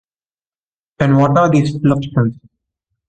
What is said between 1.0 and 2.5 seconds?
what are these Fluxions?